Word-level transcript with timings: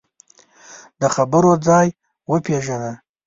د 1.01 1.01
خبرو 1.15 1.51
ځای 1.67 1.87
وپېژنه 2.29 2.91